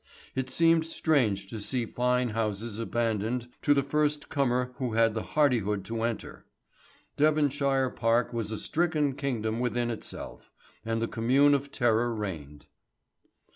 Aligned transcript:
It 0.33 0.49
seemed 0.49 0.83
strange 0.87 1.45
to 1.45 1.59
see 1.59 1.85
fine 1.85 2.29
houses 2.29 2.79
abandoned 2.79 3.49
to 3.61 3.71
the 3.75 3.83
first 3.83 4.29
comer 4.29 4.73
who 4.77 4.93
had 4.93 5.13
the 5.13 5.21
hardihood 5.21 5.85
to 5.85 6.01
enter. 6.01 6.43
Devonshire 7.17 7.91
Park 7.91 8.33
was 8.33 8.49
a 8.49 8.57
stricken 8.57 9.13
kingdom 9.13 9.59
within 9.59 9.91
itself, 9.91 10.49
and 10.83 11.03
the 11.03 11.07
Commune 11.07 11.53
of 11.53 11.71
terror 11.71 12.15
reigned. 12.15 12.65